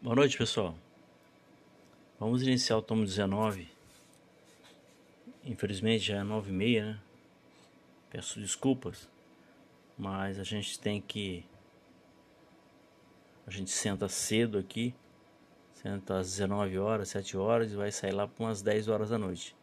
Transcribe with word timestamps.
Boa 0.00 0.14
noite, 0.14 0.38
pessoal. 0.38 0.76
Vamos 2.20 2.42
iniciar 2.42 2.76
o 2.76 2.82
tomo 2.82 3.04
19. 3.04 3.68
Infelizmente 5.44 6.04
já 6.04 6.18
é 6.18 6.22
9 6.22 6.50
e 6.50 6.54
meia, 6.54 6.84
né? 6.84 7.00
Peço 8.08 8.38
desculpas, 8.38 9.08
mas 9.98 10.38
a 10.38 10.44
gente 10.44 10.78
tem 10.78 11.00
que. 11.00 11.44
A 13.44 13.50
gente 13.50 13.72
senta 13.72 14.08
cedo 14.08 14.56
aqui, 14.56 14.94
senta 15.74 16.18
às 16.18 16.30
19 16.30 16.78
horas, 16.78 17.08
7 17.08 17.36
horas 17.36 17.72
e 17.72 17.74
vai 17.74 17.90
sair 17.90 18.12
lá 18.12 18.28
para 18.28 18.44
umas 18.44 18.62
10 18.62 18.86
horas 18.86 19.10
da 19.10 19.18
noite. 19.18 19.56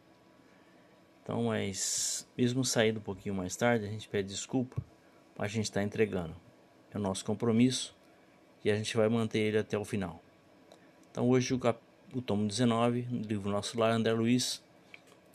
Então, 1.22 1.44
mas 1.44 2.28
mesmo 2.36 2.62
saindo 2.62 2.98
um 2.98 3.02
pouquinho 3.02 3.34
mais 3.34 3.56
tarde, 3.56 3.86
a 3.86 3.88
gente 3.88 4.06
pede 4.06 4.28
desculpa, 4.28 4.84
a 5.38 5.48
gente 5.48 5.64
está 5.64 5.82
entregando. 5.82 6.36
É 6.92 6.98
o 6.98 7.00
nosso 7.00 7.24
compromisso 7.24 7.96
e 8.62 8.70
a 8.70 8.76
gente 8.76 8.94
vai 8.98 9.08
manter 9.08 9.38
ele 9.38 9.56
até 9.56 9.78
o 9.78 9.84
final. 9.84 10.25
Então 11.16 11.30
hoje 11.30 11.54
o, 11.54 11.58
cap... 11.58 11.80
o 12.12 12.20
tomo 12.20 12.46
19, 12.46 13.00
do 13.00 13.26
livro 13.26 13.50
Nosso 13.50 13.80
Lar, 13.80 13.90
André 13.90 14.12
Luiz, 14.12 14.62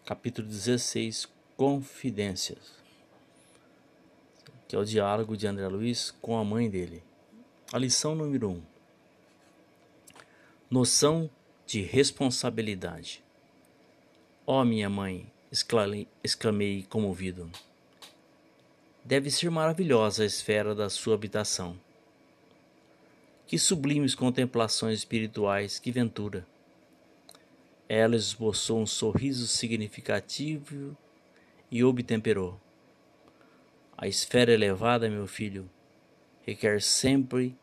capítulo 0.06 0.48
16, 0.48 1.28
Confidências. 1.58 2.76
Que 4.68 4.76
é 4.76 4.80
o 4.80 4.86
diálogo 4.86 5.36
de 5.36 5.48
André 5.48 5.68
Luiz 5.68 6.12
com 6.22 6.38
a 6.38 6.46
mãe 6.46 6.70
dele. 6.70 7.02
A 7.74 7.80
lição 7.80 8.14
número 8.14 8.52
1. 8.52 8.62
Noção 10.70 11.28
de 11.66 11.82
responsabilidade. 11.82 13.24
Ó 14.46 14.62
oh, 14.62 14.64
minha 14.64 14.88
mãe, 14.88 15.26
exclamei 16.24 16.84
comovido. 16.84 17.50
Deve 19.04 19.32
ser 19.32 19.50
maravilhosa 19.50 20.22
a 20.22 20.28
esfera 20.28 20.76
da 20.76 20.92
sua 20.92 21.16
habitação 21.16 21.76
que 23.52 23.60
sublimes 23.60 24.16
contemplações 24.16 25.00
espirituais, 25.00 25.78
que 25.78 25.92
ventura! 25.92 26.48
Ela 27.90 28.16
esboçou 28.16 28.80
um 28.80 28.88
sorriso 28.88 29.46
significativo 29.46 30.96
e 31.70 31.84
obtemperou. 31.84 32.58
A 33.98 34.08
esfera 34.08 34.54
elevada, 34.54 35.10
meu 35.10 35.28
filho, 35.28 35.70
requer 36.46 36.82
sempre 36.82 37.54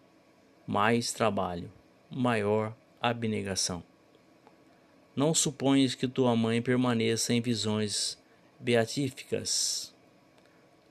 mais 0.66 1.10
trabalho, 1.10 1.72
maior 2.10 2.76
abnegação. 3.00 3.82
Não 5.16 5.32
suponhas 5.32 5.94
que 5.94 6.06
tua 6.06 6.36
mãe 6.36 6.60
permaneça 6.60 7.32
em 7.32 7.40
visões 7.40 8.18
beatíficas, 8.60 9.94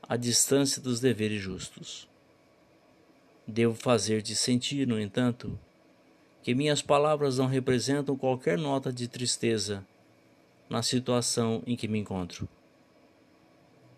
à 0.02 0.18
distância 0.18 0.82
dos 0.82 1.00
deveres 1.00 1.40
justos. 1.40 2.10
Devo 3.48 3.74
fazer-te 3.74 4.36
sentir, 4.36 4.86
no 4.86 5.00
entanto, 5.00 5.58
que 6.44 6.54
minhas 6.54 6.82
palavras 6.82 7.38
não 7.38 7.46
representam 7.46 8.18
qualquer 8.18 8.58
nota 8.58 8.92
de 8.92 9.08
tristeza 9.08 9.86
na 10.70 10.84
situação 10.84 11.64
em 11.66 11.74
que 11.74 11.88
me 11.88 11.98
encontro. 11.98 12.48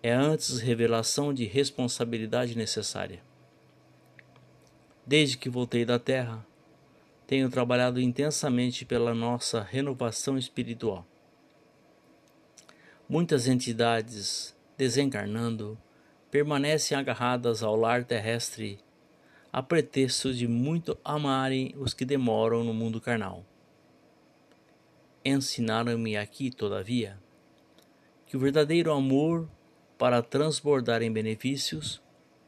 É 0.03 0.11
antes 0.11 0.59
revelação 0.59 1.33
de 1.33 1.45
responsabilidade 1.45 2.55
necessária. 2.55 3.22
Desde 5.03 5.36
que 5.36 5.50
voltei 5.50 5.83
da 5.83 5.97
Terra, 5.97 6.45
tenho 7.25 7.50
trabalhado 7.50 8.00
intensamente 8.00 8.86
pela 8.86 9.16
nossa 9.16 9.61
renovação 9.61 10.38
espiritual. 10.38 11.05
Muitas 13.09 13.47
entidades, 13.47 14.55
desencarnando, 14.77 15.75
permanecem 16.30 16.95
agarradas 16.95 17.64
ao 17.64 17.75
lar 17.75 18.03
terrestre 18.03 18.80
a 19.52 19.64
pretexto 19.64 20.33
de 20.33 20.47
muito 20.47 20.97
amarem 21.03 21.73
os 21.78 21.94
que 21.94 22.05
demoram 22.05 22.64
no 22.64 22.73
mundo 22.73 23.02
carnal. 23.02 23.44
Ensinaram-me 25.25 26.16
aqui, 26.16 26.52
todavia, 26.52 27.17
que 28.25 28.38
o 28.38 28.39
verdadeiro 28.39 28.92
amor, 28.92 29.49
para 29.98 30.21
transbordar 30.21 31.02
em 31.02 31.11
benefícios, 31.11 32.02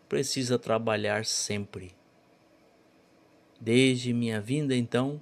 precisa 0.07 0.59
trabalhar 0.59 1.25
sempre. 1.25 1.95
Desde 3.59 4.13
minha 4.13 4.40
vinda, 4.40 4.75
então, 4.75 5.22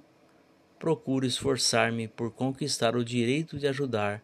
procuro 0.78 1.26
esforçar-me 1.26 2.08
por 2.08 2.30
conquistar 2.30 2.94
o 2.94 3.04
direito 3.04 3.58
de 3.58 3.66
ajudar 3.66 4.22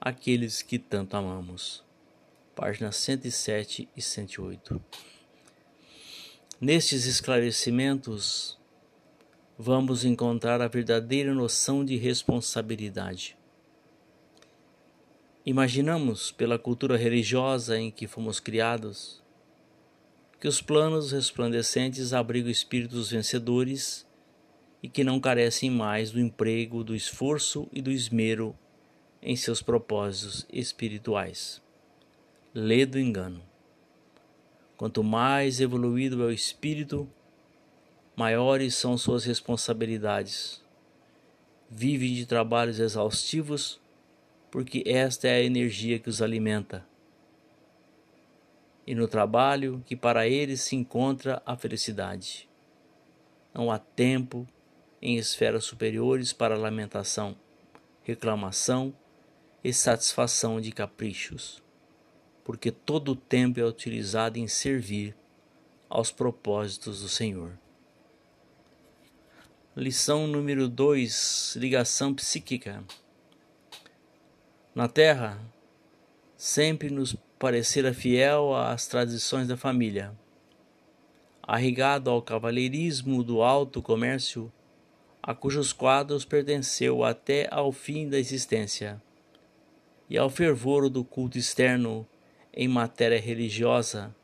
aqueles 0.00 0.62
que 0.62 0.78
tanto 0.78 1.16
amamos. 1.16 1.84
Páginas 2.54 2.96
107 2.96 3.88
e 3.96 4.02
108. 4.02 4.80
Nestes 6.60 7.06
esclarecimentos, 7.06 8.58
vamos 9.56 10.04
encontrar 10.04 10.60
a 10.60 10.66
verdadeira 10.66 11.32
noção 11.32 11.84
de 11.84 11.96
responsabilidade. 11.96 13.36
Imaginamos, 15.46 16.32
pela 16.32 16.58
cultura 16.58 16.96
religiosa 16.96 17.78
em 17.78 17.92
que 17.92 18.08
fomos 18.08 18.40
criados, 18.40 19.22
que 20.40 20.48
os 20.48 20.60
planos 20.60 21.12
resplandecentes 21.12 22.12
abrigam 22.12 22.50
espíritos 22.50 23.12
vencedores 23.12 24.04
e 24.82 24.88
que 24.88 25.04
não 25.04 25.20
carecem 25.20 25.70
mais 25.70 26.10
do 26.10 26.18
emprego, 26.18 26.82
do 26.82 26.96
esforço 26.96 27.68
e 27.72 27.80
do 27.80 27.92
esmero 27.92 28.52
em 29.22 29.36
seus 29.36 29.62
propósitos 29.62 30.44
espirituais. 30.52 31.62
Lê 32.52 32.84
do 32.84 32.98
engano. 32.98 33.46
Quanto 34.78 35.02
mais 35.02 35.60
evoluído 35.60 36.22
é 36.22 36.26
o 36.26 36.30
espírito, 36.30 37.10
maiores 38.14 38.76
são 38.76 38.96
suas 38.96 39.24
responsabilidades. 39.24 40.62
Vive 41.68 42.14
de 42.14 42.24
trabalhos 42.24 42.78
exaustivos, 42.78 43.80
porque 44.52 44.84
esta 44.86 45.26
é 45.26 45.32
a 45.32 45.42
energia 45.42 45.98
que 45.98 46.08
os 46.08 46.22
alimenta. 46.22 46.86
E 48.86 48.94
no 48.94 49.08
trabalho 49.08 49.82
que 49.84 49.96
para 49.96 50.28
eles 50.28 50.60
se 50.60 50.76
encontra 50.76 51.42
a 51.44 51.56
felicidade. 51.56 52.48
Não 53.52 53.72
há 53.72 53.80
tempo 53.80 54.46
em 55.02 55.16
esferas 55.16 55.64
superiores 55.64 56.32
para 56.32 56.56
lamentação, 56.56 57.36
reclamação 58.04 58.94
e 59.64 59.72
satisfação 59.72 60.60
de 60.60 60.70
caprichos 60.70 61.66
porque 62.48 62.70
todo 62.70 63.12
o 63.12 63.14
tempo 63.14 63.60
é 63.60 63.62
utilizado 63.62 64.38
em 64.38 64.48
servir 64.48 65.14
aos 65.86 66.10
propósitos 66.10 67.02
do 67.02 67.08
Senhor. 67.08 67.52
Lição 69.76 70.26
número 70.26 70.66
2: 70.66 71.56
Ligação 71.56 72.14
psíquica. 72.14 72.82
Na 74.74 74.88
Terra, 74.88 75.38
sempre 76.38 76.88
nos 76.88 77.14
parecera 77.38 77.92
fiel 77.92 78.56
às 78.56 78.86
tradições 78.86 79.46
da 79.46 79.56
família. 79.58 80.18
Arrigado 81.42 82.08
ao 82.08 82.22
cavalheirismo 82.22 83.22
do 83.22 83.42
alto 83.42 83.82
comércio, 83.82 84.50
a 85.22 85.34
cujos 85.34 85.74
quadros 85.74 86.24
pertenceu 86.24 87.04
até 87.04 87.46
ao 87.50 87.70
fim 87.72 88.08
da 88.08 88.18
existência, 88.18 89.02
e 90.08 90.16
ao 90.16 90.30
fervor 90.30 90.88
do 90.88 91.04
culto 91.04 91.36
externo 91.36 92.08
em 92.52 92.68
matéria 92.68 93.20
religiosa, 93.20 94.14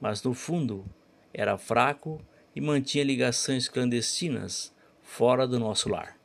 mas 0.00 0.22
no 0.22 0.34
fundo 0.34 0.84
era 1.32 1.58
fraco 1.58 2.20
e 2.54 2.60
mantinha 2.60 3.04
ligações 3.04 3.68
clandestinas 3.68 4.74
fora 5.02 5.46
do 5.46 5.58
nosso 5.58 5.88
lar. 5.88 6.16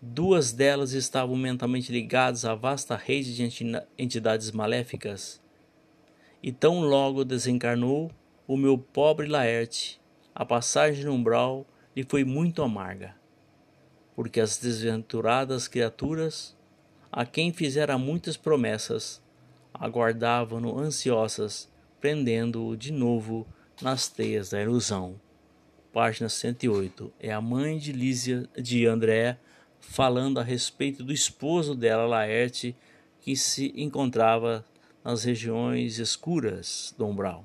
Duas 0.00 0.52
delas 0.52 0.92
estavam 0.92 1.36
mentalmente 1.36 1.90
ligadas 1.90 2.44
à 2.44 2.54
vasta 2.54 2.96
rede 2.96 3.34
de 3.34 3.82
entidades 3.98 4.50
maléficas. 4.52 5.40
E 6.42 6.52
tão 6.52 6.80
logo 6.80 7.24
desencarnou 7.24 8.10
o 8.46 8.56
meu 8.56 8.78
pobre 8.78 9.26
Laerte, 9.26 10.00
a 10.34 10.44
passagem 10.44 11.04
no 11.04 11.14
umbral 11.14 11.66
lhe 11.96 12.04
foi 12.04 12.24
muito 12.24 12.62
amarga, 12.62 13.16
porque 14.14 14.38
as 14.38 14.58
desventuradas 14.58 15.66
criaturas, 15.66 16.56
a 17.10 17.24
quem 17.24 17.52
fizera 17.52 17.96
muitas 17.96 18.36
promessas, 18.36 19.22
aguardavam-no 19.78 20.78
ansiosas, 20.78 21.68
prendendo-o 22.00 22.76
de 22.76 22.92
novo 22.92 23.46
nas 23.80 24.08
teias 24.08 24.50
da 24.50 24.62
ilusão. 24.62 25.20
Página 25.92 26.28
108. 26.28 27.12
É 27.18 27.32
a 27.32 27.40
mãe 27.40 27.78
de 27.78 27.92
Lísia 27.92 28.48
de 28.56 28.86
André 28.86 29.38
falando 29.80 30.38
a 30.38 30.42
respeito 30.42 31.02
do 31.02 31.12
esposo 31.12 31.74
dela, 31.74 32.06
Laerte, 32.06 32.76
que 33.20 33.36
se 33.36 33.72
encontrava 33.76 34.64
nas 35.04 35.24
regiões 35.24 35.98
escuras 35.98 36.94
do 36.98 37.06
umbral. 37.06 37.44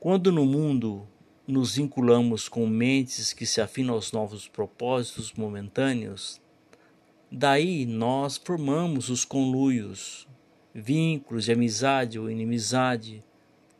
Quando 0.00 0.30
no 0.30 0.46
mundo 0.46 1.06
nos 1.46 1.76
vinculamos 1.76 2.48
com 2.48 2.66
mentes 2.66 3.32
que 3.32 3.44
se 3.44 3.60
afinam 3.60 3.94
aos 3.94 4.12
novos 4.12 4.46
propósitos 4.46 5.32
momentâneos, 5.32 6.40
Daí 7.30 7.84
nós 7.84 8.38
formamos 8.38 9.10
os 9.10 9.22
conluios, 9.22 10.26
vínculos 10.74 11.44
de 11.44 11.52
amizade 11.52 12.18
ou 12.18 12.30
inimizade, 12.30 13.22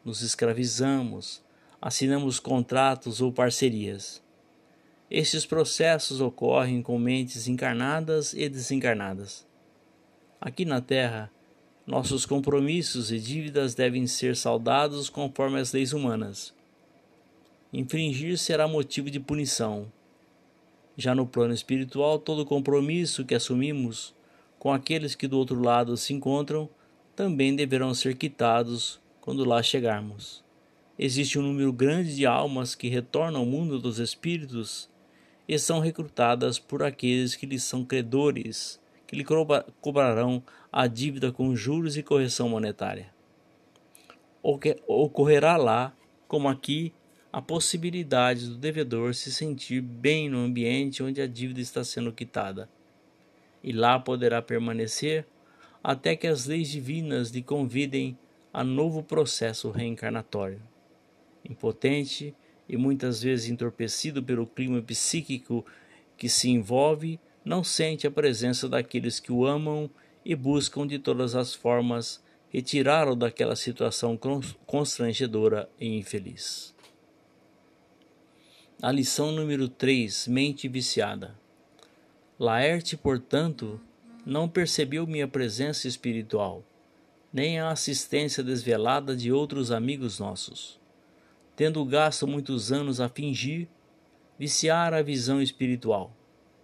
nos 0.05 0.21
escravizamos, 0.21 1.43
assinamos 1.81 2.39
contratos 2.39 3.23
ou 3.23 3.33
parcerias. 3.33 4.23
Estes 5.11 5.47
processos 5.47 6.21
ocorrem 6.21 6.83
com 6.83 6.99
mentes 6.99 7.49
encarnadas 7.49 8.35
e 8.35 8.47
desencarnadas. 8.51 9.47
Aqui 10.39 10.67
na 10.67 10.83
Terra, 10.83 11.33
nossos 11.87 12.27
compromissos 12.27 13.11
e 13.11 13.19
dívidas 13.19 13.75
devem 13.75 14.07
ser 14.07 14.37
saldados 14.37 15.09
conforme 15.09 15.59
as 15.59 15.73
leis 15.73 15.95
humanas. 15.95 16.53
Infringir 17.73 18.37
será 18.37 18.69
motivo 18.69 19.11
de 19.11 19.19
punição. 19.19 19.91
Já 21.01 21.15
no 21.15 21.25
plano 21.25 21.55
espiritual, 21.55 22.19
todo 22.19 22.45
compromisso 22.45 23.25
que 23.25 23.37
assumimos 23.37 24.13
com 24.59 24.73
aqueles 24.73 25.15
que 25.15 25.29
do 25.29 25.39
outro 25.39 25.63
lado 25.63 25.97
se 25.97 26.13
encontram 26.13 26.69
também 27.15 27.55
deverão 27.55 27.95
ser 27.95 28.17
quitados 28.17 29.01
quando 29.21 29.45
lá 29.45 29.63
chegarmos. 29.63 30.43
Existe 30.99 31.39
um 31.39 31.43
número 31.43 31.73
grande 31.73 32.17
de 32.17 32.27
almas 32.27 32.75
que 32.75 32.89
retornam 32.89 33.43
ao 33.43 33.47
mundo 33.47 33.79
dos 33.79 34.01
espíritos 34.01 34.91
e 35.47 35.57
são 35.57 35.79
recrutadas 35.79 36.59
por 36.59 36.83
aqueles 36.83 37.37
que 37.37 37.47
lhes 37.47 37.63
são 37.63 37.85
credores, 37.85 38.81
que 39.07 39.15
lhe 39.15 39.25
cobrarão 39.81 40.43
a 40.73 40.89
dívida 40.89 41.31
com 41.31 41.55
juros 41.55 41.97
e 41.97 42.03
correção 42.03 42.49
monetária. 42.49 43.15
Ocorrerá 44.43 45.57
lá, 45.57 45.93
como 46.27 46.49
aqui, 46.49 46.93
a 47.33 47.43
possibilidade 47.43 48.47
do 48.47 48.57
devedor 48.57 49.15
se 49.15 49.31
sentir 49.31 49.81
bem 49.83 50.29
no 50.29 50.39
ambiente 50.39 51.03
onde 51.03 51.21
a 51.21 51.27
dívida 51.27 51.61
está 51.61 51.85
sendo 51.85 52.13
quitada. 52.13 52.69
E 53.63 53.73
lá 53.73 53.99
poderá 53.99 54.41
permanecer 54.41 55.27
até 55.83 56.17
que 56.17 56.27
as 56.27 56.47
leis 56.47 56.69
divinas 56.69 57.31
lhe 57.31 57.43
convidem 57.43 58.19
a 58.53 58.65
novo 58.65 59.03
processo 59.03 59.71
reencarnatório. 59.71 60.61
Impotente, 61.45 62.35
e 62.69 62.77
muitas 62.77 63.23
vezes 63.23 63.49
entorpecido 63.49 64.23
pelo 64.23 64.47
clima 64.47 64.83
psíquico 64.83 65.65
que 66.17 66.29
se 66.29 66.51
envolve, 66.51 67.19
não 67.45 67.63
sente 67.63 68.07
a 68.07 68.11
presença 68.11 68.69
daqueles 68.69 69.21
que 69.21 69.33
o 69.33 69.47
amam 69.47 69.89
e 70.25 70.35
buscam 70.35 70.87
de 70.87 70.99
todas 70.99 71.35
as 71.35 71.55
formas 71.55 72.23
retirá-lo 72.51 73.15
daquela 73.15 73.57
situação 73.57 74.19
constrangedora 74.67 75.69
e 75.79 75.97
infeliz. 75.97 76.75
A 78.81 78.93
lição 78.93 79.33
número 79.33 79.69
3: 79.69 80.29
Mente 80.29 80.69
viciada. 80.69 81.35
Laerte, 82.39 82.97
portanto, 82.97 83.81
não 84.25 84.49
percebeu 84.49 85.07
minha 85.07 85.27
presença 85.27 85.89
espiritual, 85.89 86.65
nem 87.33 87.59
a 87.59 87.71
assistência 87.71 88.43
desvelada 88.43 89.17
de 89.17 89.33
outros 89.33 89.71
amigos 89.71 90.19
nossos 90.19 90.79
tendo 91.59 91.85
gasto 91.85 92.25
muitos 92.25 92.71
anos 92.71 93.01
a 93.01 93.09
fingir, 93.09 93.67
viciar 94.39 94.95
a 94.95 95.03
visão 95.03 95.43
espiritual, 95.43 96.17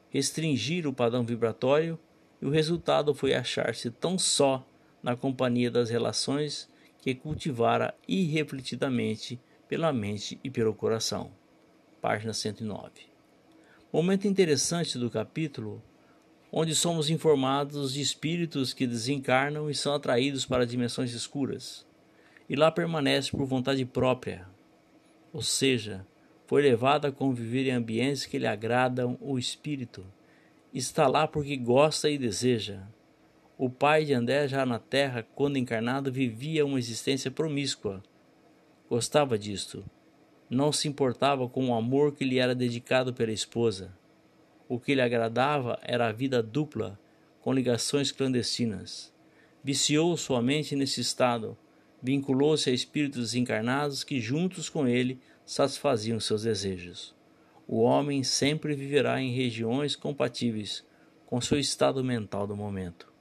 restringir 0.08 0.86
o 0.86 0.92
padrão 0.92 1.24
vibratório, 1.24 1.98
e 2.40 2.46
o 2.46 2.50
resultado 2.50 3.12
foi 3.12 3.34
achar-se 3.34 3.90
tão 3.90 4.16
só 4.16 4.64
na 5.02 5.16
companhia 5.16 5.68
das 5.68 5.90
relações 5.90 6.70
que 6.98 7.12
cultivara 7.12 7.92
irrefletidamente 8.06 9.40
pela 9.68 9.92
mente 9.92 10.38
e 10.44 10.48
pelo 10.48 10.72
coração. 10.72 11.32
Página 12.04 12.34
109. 12.34 12.90
Momento 13.90 14.28
interessante 14.28 14.98
do 14.98 15.08
capítulo, 15.08 15.82
onde 16.52 16.74
somos 16.74 17.08
informados 17.08 17.94
de 17.94 18.02
espíritos 18.02 18.74
que 18.74 18.86
desencarnam 18.86 19.70
e 19.70 19.74
são 19.74 19.94
atraídos 19.94 20.44
para 20.44 20.66
dimensões 20.66 21.14
escuras, 21.14 21.86
e 22.46 22.56
lá 22.56 22.70
permanece 22.70 23.30
por 23.30 23.46
vontade 23.46 23.86
própria, 23.86 24.46
ou 25.32 25.40
seja, 25.40 26.06
foi 26.46 26.60
levado 26.60 27.06
a 27.06 27.10
conviver 27.10 27.68
em 27.68 27.72
ambientes 27.72 28.26
que 28.26 28.38
lhe 28.38 28.46
agradam 28.46 29.16
o 29.18 29.38
espírito. 29.38 30.04
Está 30.74 31.06
lá 31.06 31.26
porque 31.26 31.56
gosta 31.56 32.10
e 32.10 32.18
deseja. 32.18 32.82
O 33.56 33.70
pai 33.70 34.04
de 34.04 34.12
André, 34.12 34.46
já 34.46 34.66
na 34.66 34.78
terra, 34.78 35.26
quando 35.34 35.56
encarnado, 35.56 36.12
vivia 36.12 36.66
uma 36.66 36.78
existência 36.78 37.30
promíscua. 37.30 38.02
Gostava 38.90 39.38
disto. 39.38 39.82
Não 40.54 40.70
se 40.70 40.86
importava 40.86 41.48
com 41.48 41.68
o 41.68 41.74
amor 41.74 42.14
que 42.14 42.24
lhe 42.24 42.38
era 42.38 42.54
dedicado 42.54 43.12
pela 43.12 43.32
esposa. 43.32 43.92
O 44.68 44.78
que 44.78 44.94
lhe 44.94 45.00
agradava 45.00 45.80
era 45.82 46.06
a 46.06 46.12
vida 46.12 46.40
dupla, 46.40 46.96
com 47.40 47.52
ligações 47.52 48.12
clandestinas. 48.12 49.12
Viciou 49.64 50.16
sua 50.16 50.40
mente 50.40 50.76
nesse 50.76 51.00
estado, 51.00 51.58
vinculou-se 52.00 52.70
a 52.70 52.72
espíritos 52.72 53.34
encarnados 53.34 54.04
que 54.04 54.20
juntos 54.20 54.68
com 54.68 54.86
ele 54.86 55.18
satisfaziam 55.44 56.20
seus 56.20 56.44
desejos. 56.44 57.12
O 57.66 57.80
homem 57.80 58.22
sempre 58.22 58.76
viverá 58.76 59.20
em 59.20 59.34
regiões 59.34 59.96
compatíveis 59.96 60.86
com 61.26 61.40
seu 61.40 61.58
estado 61.58 62.04
mental 62.04 62.46
do 62.46 62.54
momento. 62.54 63.12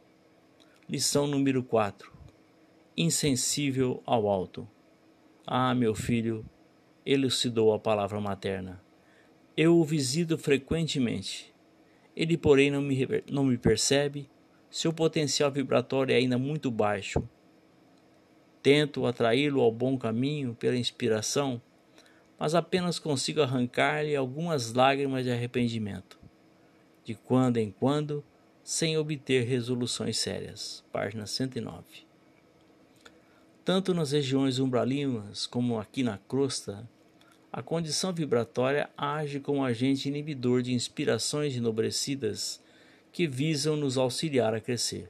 Lição 0.87 1.25
número 1.25 1.63
4. 1.63 2.13
Insensível 2.95 4.03
ao 4.05 4.29
alto. 4.29 4.69
Ah, 5.47 5.73
meu 5.73 5.95
filho, 5.95 6.45
elucidou 7.05 7.73
a 7.73 7.79
palavra 7.79 8.19
materna. 8.19 8.81
Eu 9.55 9.77
o 9.77 9.83
visito 9.83 10.37
frequentemente. 10.37 11.53
Ele, 12.15 12.37
porém, 12.37 12.71
não 12.71 12.81
me, 12.81 13.07
não 13.29 13.43
me 13.43 13.57
percebe. 13.57 14.29
Seu 14.69 14.91
potencial 14.91 15.51
vibratório 15.51 16.13
é 16.13 16.17
ainda 16.17 16.37
muito 16.37 16.71
baixo 16.71 17.27
Tento 18.63 19.05
atraí-lo 19.05 19.59
ao 19.59 19.69
bom 19.69 19.97
caminho 19.97 20.55
pela 20.55 20.77
inspiração, 20.77 21.61
mas 22.39 22.55
apenas 22.55 22.97
consigo 22.97 23.41
arrancar-lhe 23.41 24.15
algumas 24.15 24.71
lágrimas 24.71 25.25
de 25.25 25.31
arrependimento, 25.31 26.17
de 27.03 27.13
quando 27.13 27.57
em 27.57 27.69
quando, 27.69 28.23
sem 28.63 28.97
obter 28.97 29.43
resoluções 29.43 30.17
sérias. 30.17 30.81
Página 30.93 31.25
109. 31.25 31.83
Tanto 33.65 33.93
nas 33.93 34.11
regiões 34.11 34.59
umbralinas 34.59 35.47
como 35.47 35.79
aqui 35.79 36.03
na 36.03 36.17
crosta, 36.17 36.87
a 37.51 37.61
condição 37.61 38.11
vibratória 38.11 38.89
age 38.97 39.39
como 39.39 39.63
agente 39.63 40.09
inibidor 40.09 40.61
de 40.61 40.73
inspirações 40.73 41.55
enobrecidas 41.55 42.61
que 43.11 43.25
visam 43.25 43.77
nos 43.77 43.97
auxiliar 43.97 44.53
a 44.53 44.59
crescer. 44.59 45.09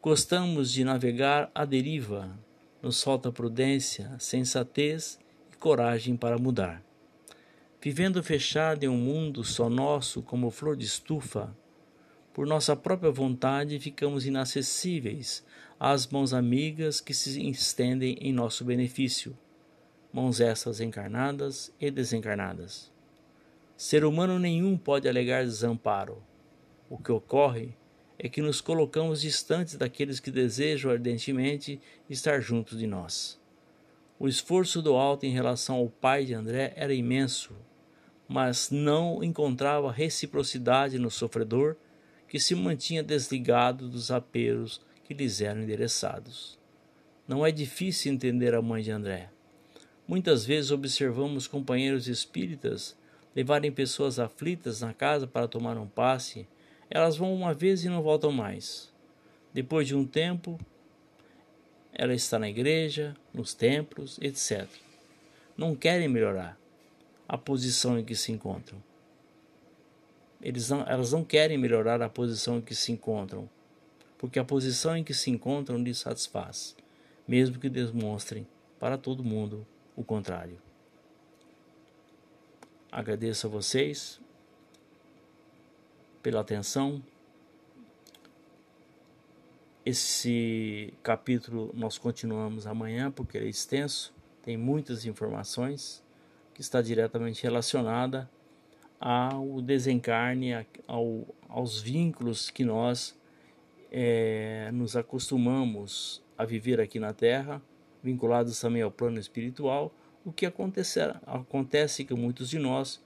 Gostamos 0.00 0.70
de 0.70 0.84
navegar 0.84 1.50
à 1.52 1.64
deriva, 1.64 2.38
nos 2.80 3.02
falta 3.02 3.32
prudência, 3.32 4.14
sensatez 4.18 5.18
e 5.52 5.56
coragem 5.56 6.16
para 6.16 6.38
mudar. 6.38 6.80
Vivendo 7.82 8.22
fechado 8.22 8.84
em 8.84 8.88
um 8.88 8.96
mundo 8.96 9.42
só 9.42 9.68
nosso 9.68 10.22
como 10.22 10.50
flor 10.50 10.76
de 10.76 10.84
estufa, 10.84 11.52
por 12.32 12.46
nossa 12.46 12.76
própria 12.76 13.10
vontade 13.10 13.78
ficamos 13.78 14.26
inacessíveis 14.26 15.44
às 15.78 16.06
mãos 16.06 16.32
amigas 16.32 17.00
que 17.00 17.12
se 17.12 17.48
estendem 17.48 18.16
em 18.20 18.32
nosso 18.32 18.64
benefício, 18.64 19.36
mãos 20.12 20.40
essas 20.40 20.80
encarnadas 20.80 21.72
e 21.80 21.90
desencarnadas. 21.90 22.92
Ser 23.76 24.04
humano 24.04 24.38
nenhum 24.38 24.76
pode 24.76 25.08
alegar 25.08 25.44
desamparo. 25.44 26.22
O 26.88 26.98
que 26.98 27.10
ocorre 27.10 27.74
é 28.18 28.28
que 28.28 28.42
nos 28.42 28.60
colocamos 28.60 29.22
distantes 29.22 29.76
daqueles 29.76 30.20
que 30.20 30.30
desejam 30.30 30.90
ardentemente 30.90 31.80
estar 32.08 32.40
junto 32.40 32.76
de 32.76 32.86
nós. 32.86 33.40
O 34.18 34.28
esforço 34.28 34.82
do 34.82 34.94
alto 34.94 35.24
em 35.24 35.32
relação 35.32 35.76
ao 35.76 35.88
pai 35.88 36.26
de 36.26 36.34
André 36.34 36.74
era 36.76 36.92
imenso, 36.92 37.54
mas 38.28 38.70
não 38.70 39.24
encontrava 39.24 39.90
reciprocidade 39.90 40.98
no 40.98 41.10
sofredor, 41.10 41.76
que 42.30 42.40
se 42.40 42.54
mantinha 42.54 43.02
desligado 43.02 43.88
dos 43.88 44.10
apelos 44.10 44.80
que 45.04 45.12
lhes 45.12 45.40
eram 45.40 45.62
endereçados. 45.62 46.56
Não 47.26 47.44
é 47.44 47.50
difícil 47.50 48.12
entender 48.12 48.54
a 48.54 48.62
mãe 48.62 48.82
de 48.82 48.92
André. 48.92 49.28
Muitas 50.06 50.46
vezes 50.46 50.70
observamos 50.70 51.48
companheiros 51.48 52.06
espíritas 52.06 52.96
levarem 53.34 53.72
pessoas 53.72 54.18
aflitas 54.18 54.80
na 54.80 54.94
casa 54.94 55.26
para 55.26 55.48
tomar 55.48 55.76
um 55.76 55.88
passe 55.88 56.46
elas 56.88 57.16
vão 57.16 57.34
uma 57.34 57.52
vez 57.52 57.84
e 57.84 57.88
não 57.88 58.02
voltam 58.02 58.32
mais. 58.32 58.92
Depois 59.54 59.86
de 59.86 59.94
um 59.94 60.04
tempo, 60.04 60.58
ela 61.92 62.14
está 62.14 62.38
na 62.38 62.48
igreja, 62.48 63.16
nos 63.32 63.54
templos, 63.54 64.18
etc. 64.20 64.68
Não 65.56 65.76
querem 65.76 66.08
melhorar 66.08 66.58
a 67.28 67.38
posição 67.38 67.98
em 67.98 68.04
que 68.04 68.16
se 68.16 68.32
encontram. 68.32 68.82
Não, 70.68 70.82
elas 70.86 71.12
não 71.12 71.24
querem 71.24 71.58
melhorar 71.58 72.00
a 72.00 72.08
posição 72.08 72.58
em 72.58 72.60
que 72.60 72.74
se 72.74 72.92
encontram, 72.92 73.48
porque 74.16 74.38
a 74.38 74.44
posição 74.44 74.96
em 74.96 75.04
que 75.04 75.12
se 75.12 75.30
encontram 75.30 75.76
lhes 75.76 75.98
satisfaz, 75.98 76.74
mesmo 77.26 77.58
que 77.58 77.68
demonstrem 77.68 78.46
para 78.78 78.96
todo 78.96 79.22
mundo 79.22 79.66
o 79.94 80.02
contrário. 80.02 80.58
Agradeço 82.90 83.46
a 83.46 83.50
vocês 83.50 84.20
pela 86.22 86.40
atenção. 86.40 87.02
Esse 89.84 90.94
capítulo 91.02 91.70
nós 91.74 91.98
continuamos 91.98 92.66
amanhã 92.66 93.10
porque 93.10 93.36
ele 93.36 93.46
é 93.46 93.50
extenso 93.50 94.12
tem 94.42 94.56
muitas 94.56 95.04
informações 95.04 96.02
que 96.54 96.60
está 96.60 96.80
diretamente 96.80 97.42
relacionada 97.42 98.28
ao 99.00 99.62
desencarne, 99.62 100.66
ao, 100.86 101.26
aos 101.48 101.80
vínculos 101.80 102.50
que 102.50 102.64
nós 102.64 103.18
é, 103.90 104.70
nos 104.72 104.94
acostumamos 104.94 106.22
a 106.36 106.44
viver 106.44 106.80
aqui 106.80 107.00
na 107.00 107.14
Terra, 107.14 107.62
vinculados 108.02 108.60
também 108.60 108.82
ao 108.82 108.90
plano 108.90 109.18
espiritual, 109.18 109.92
o 110.24 110.30
que 110.30 110.44
acontece 110.44 112.04
com 112.04 112.16
muitos 112.16 112.50
de 112.50 112.58
nós 112.58 113.02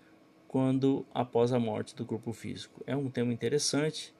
quando 0.48 1.06
após 1.14 1.52
a 1.52 1.58
morte 1.58 1.94
do 1.94 2.04
corpo 2.04 2.32
físico. 2.32 2.82
É 2.86 2.96
um 2.96 3.08
tema 3.08 3.32
interessante, 3.32 4.12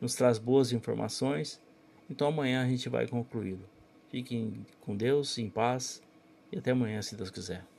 nos 0.00 0.14
traz 0.14 0.38
boas 0.38 0.72
informações, 0.72 1.60
então 2.10 2.26
amanhã 2.26 2.64
a 2.64 2.68
gente 2.68 2.88
vai 2.88 3.06
concluí-lo. 3.06 3.68
Fiquem 4.10 4.66
com 4.80 4.96
Deus, 4.96 5.38
em 5.38 5.48
paz 5.48 6.02
e 6.50 6.58
até 6.58 6.72
amanhã, 6.72 7.00
se 7.00 7.16
Deus 7.16 7.30
quiser. 7.30 7.71